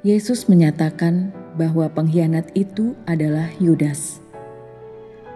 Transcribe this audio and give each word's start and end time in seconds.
Yesus 0.00 0.48
menyatakan 0.48 1.36
bahwa 1.60 1.84
pengkhianat 1.92 2.48
itu 2.56 2.96
adalah 3.04 3.52
Yudas. 3.60 4.24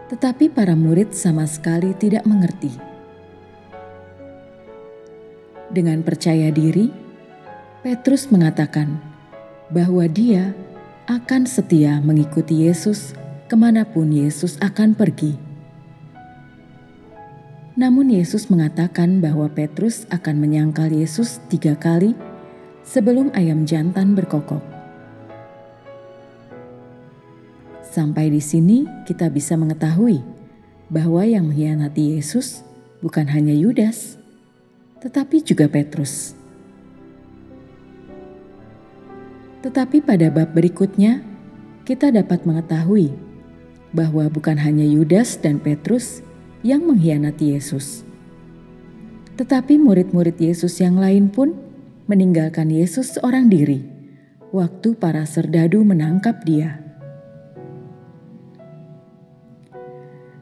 Tetapi 0.08 0.48
para 0.48 0.72
murid 0.72 1.12
sama 1.12 1.44
sekali 1.44 1.92
tidak 2.00 2.24
mengerti. 2.24 2.93
Dengan 5.74 6.06
percaya 6.06 6.54
diri, 6.54 6.86
Petrus 7.82 8.30
mengatakan 8.30 8.94
bahwa 9.74 10.06
dia 10.06 10.54
akan 11.10 11.50
setia 11.50 11.98
mengikuti 11.98 12.70
Yesus 12.70 13.10
ke 13.50 13.58
mana 13.58 13.82
pun 13.82 14.06
Yesus 14.14 14.54
akan 14.62 14.94
pergi. 14.94 15.34
Namun 17.74 18.06
Yesus 18.06 18.54
mengatakan 18.54 19.18
bahwa 19.18 19.50
Petrus 19.50 20.06
akan 20.14 20.38
menyangkal 20.38 20.94
Yesus 20.94 21.42
tiga 21.50 21.74
kali 21.74 22.14
sebelum 22.86 23.34
ayam 23.34 23.66
jantan 23.66 24.14
berkokok. 24.14 24.62
Sampai 27.82 28.30
di 28.30 28.38
sini 28.38 28.86
kita 29.10 29.26
bisa 29.26 29.58
mengetahui 29.58 30.22
bahwa 30.86 31.26
yang 31.26 31.50
mengkhianati 31.50 32.14
Yesus 32.14 32.62
bukan 33.02 33.26
hanya 33.26 33.50
Yudas, 33.50 34.22
tetapi 35.04 35.44
juga 35.44 35.68
Petrus. 35.68 36.32
Tetapi 39.60 40.00
pada 40.00 40.32
bab 40.32 40.56
berikutnya, 40.56 41.20
kita 41.84 42.08
dapat 42.08 42.48
mengetahui 42.48 43.12
bahwa 43.92 44.24
bukan 44.32 44.56
hanya 44.56 44.88
Yudas 44.88 45.36
dan 45.36 45.60
Petrus 45.60 46.24
yang 46.64 46.88
mengkhianati 46.88 47.52
Yesus, 47.52 48.00
tetapi 49.36 49.76
murid-murid 49.76 50.40
Yesus 50.40 50.80
yang 50.80 50.96
lain 50.96 51.28
pun 51.28 51.52
meninggalkan 52.08 52.72
Yesus 52.72 53.20
seorang 53.20 53.52
diri 53.52 53.84
waktu 54.56 54.96
para 54.96 55.28
serdadu 55.28 55.84
menangkap 55.84 56.40
Dia. 56.48 56.80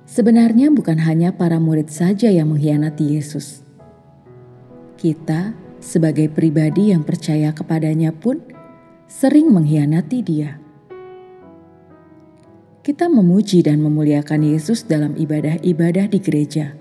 Sebenarnya 0.07 0.71
bukan 0.71 1.03
hanya 1.03 1.35
para 1.35 1.59
murid 1.59 1.91
saja 1.91 2.31
yang 2.31 2.55
mengkhianati 2.55 3.19
Yesus. 3.19 3.65
Kita, 5.03 5.51
sebagai 5.83 6.31
pribadi 6.31 6.95
yang 6.95 7.03
percaya 7.03 7.51
kepadanya 7.51 8.15
pun, 8.15 8.39
sering 9.11 9.51
mengkhianati 9.51 10.23
Dia. 10.23 10.63
Kita 12.87 13.11
memuji 13.11 13.67
dan 13.67 13.83
memuliakan 13.83 14.55
Yesus 14.55 14.87
dalam 14.87 15.19
ibadah-ibadah 15.19 16.07
di 16.07 16.23
gereja, 16.23 16.79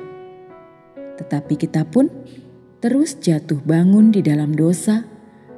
tetapi 1.18 1.58
kita 1.58 1.82
pun 1.82 2.14
terus 2.78 3.18
jatuh 3.18 3.58
bangun 3.66 4.14
di 4.14 4.22
dalam 4.22 4.54
dosa 4.54 5.02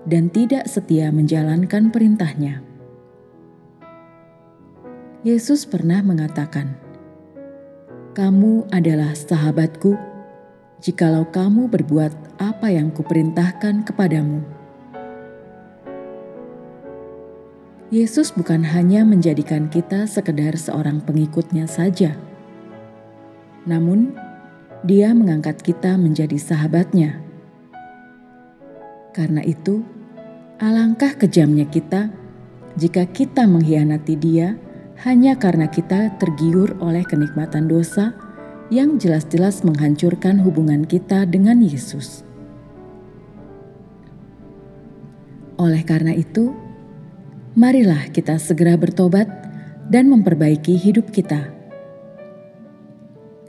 dan 0.07 0.31
tidak 0.31 0.63
setia 0.71 1.11
menjalankan 1.11 1.91
perintahnya. 1.91 2.63
Yesus 5.27 5.67
pernah 5.67 5.99
mengatakan, 5.99 6.79
kamu 8.15 8.71
adalah 8.71 9.11
sahabatku, 9.11 10.12
jikalau 10.83 11.23
kamu 11.31 11.71
berbuat 11.71 12.11
apa 12.43 12.67
yang 12.67 12.91
kuperintahkan 12.91 13.87
kepadamu. 13.87 14.43
Yesus 17.87 18.35
bukan 18.35 18.67
hanya 18.67 19.07
menjadikan 19.07 19.71
kita 19.71 20.03
sekedar 20.11 20.59
seorang 20.59 20.99
pengikutnya 20.99 21.71
saja, 21.71 22.19
namun 23.63 24.11
dia 24.83 25.15
mengangkat 25.15 25.63
kita 25.63 25.95
menjadi 25.95 26.35
sahabatnya. 26.35 27.23
Karena 29.15 29.39
itu, 29.45 29.87
alangkah 30.59 31.15
kejamnya 31.15 31.63
kita 31.69 32.11
jika 32.75 33.07
kita 33.07 33.47
mengkhianati 33.47 34.17
dia 34.19 34.57
hanya 35.05 35.37
karena 35.37 35.69
kita 35.69 36.17
tergiur 36.17 36.75
oleh 36.81 37.05
kenikmatan 37.05 37.69
dosa 37.69 38.17
yang 38.73 38.97
jelas-jelas 38.97 39.61
menghancurkan 39.61 40.41
hubungan 40.41 40.89
kita 40.89 41.29
dengan 41.29 41.61
Yesus. 41.61 42.25
Oleh 45.61 45.85
karena 45.85 46.17
itu, 46.17 46.57
marilah 47.53 48.09
kita 48.09 48.41
segera 48.41 48.73
bertobat 48.73 49.29
dan 49.93 50.09
memperbaiki 50.09 50.73
hidup 50.73 51.13
kita. 51.13 51.53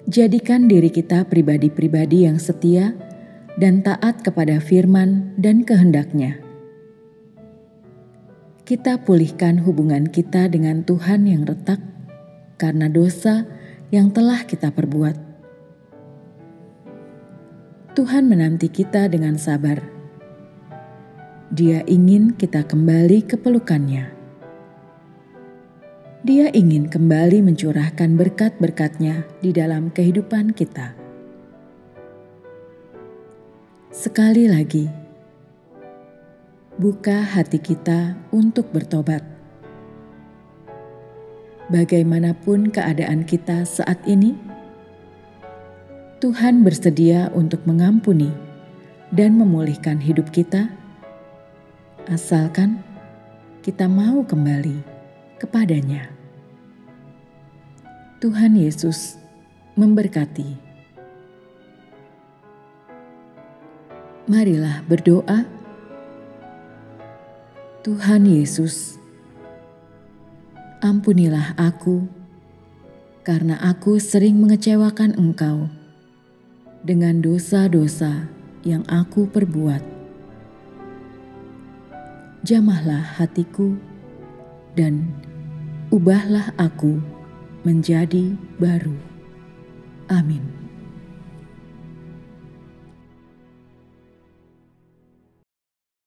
Jadikan 0.05 0.69
diri 0.69 0.93
kita 0.93 1.25
pribadi-pribadi 1.25 2.29
yang 2.29 2.37
setia 2.37 2.93
dan 3.57 3.81
taat 3.81 4.21
kepada 4.21 4.61
firman 4.61 5.33
dan 5.41 5.65
kehendaknya 5.65 6.45
kita 8.65 8.97
pulihkan 9.05 9.61
hubungan 9.61 10.09
kita 10.09 10.49
dengan 10.49 10.89
Tuhan 10.89 11.29
yang 11.29 11.45
retak 11.45 11.85
karena 12.57 12.89
dosa 12.89 13.45
yang 13.95 14.11
telah 14.11 14.43
kita 14.43 14.75
perbuat. 14.75 15.15
Tuhan 17.95 18.27
menanti 18.27 18.67
kita 18.67 19.07
dengan 19.07 19.39
sabar. 19.39 19.79
Dia 21.55 21.87
ingin 21.87 22.35
kita 22.35 22.67
kembali 22.67 23.23
ke 23.23 23.39
pelukannya. 23.39 24.11
Dia 26.27 26.51
ingin 26.51 26.91
kembali 26.91 27.47
mencurahkan 27.47 28.19
berkat-berkatnya 28.19 29.23
di 29.39 29.55
dalam 29.55 29.95
kehidupan 29.95 30.51
kita. 30.59 30.99
Sekali 33.95 34.51
lagi, 34.51 34.91
buka 36.75 37.23
hati 37.23 37.63
kita 37.63 38.19
untuk 38.35 38.75
bertobat. 38.75 39.34
Bagaimanapun 41.73 42.69
keadaan 42.69 43.25
kita 43.25 43.65
saat 43.65 43.97
ini, 44.05 44.37
Tuhan 46.21 46.61
bersedia 46.61 47.33
untuk 47.33 47.65
mengampuni 47.65 48.29
dan 49.09 49.41
memulihkan 49.41 49.97
hidup 49.97 50.29
kita, 50.29 50.69
asalkan 52.13 52.85
kita 53.65 53.89
mau 53.89 54.21
kembali 54.21 54.77
kepadanya. 55.41 56.13
Tuhan 58.21 58.57
Yesus 58.57 59.17
memberkati. 59.77 60.57
Marilah 64.25 64.81
berdoa. 64.89 65.45
Tuhan 67.85 68.25
Yesus, 68.25 68.97
ampunilah 70.85 71.57
aku 71.57 72.05
karena 73.25 73.57
aku 73.57 73.97
sering 73.97 74.37
mengecewakan 74.37 75.17
Engkau 75.17 75.73
dengan 76.85 77.25
dosa-dosa 77.25 78.29
yang 78.69 78.85
aku 78.85 79.25
perbuat. 79.25 79.81
Jamahlah 82.45 83.17
hatiku 83.17 83.81
dan 84.77 85.09
ubahlah 85.89 86.53
aku 86.61 87.01
menjadi 87.65 88.37
baru. 88.61 89.01
Amin. 90.13 90.64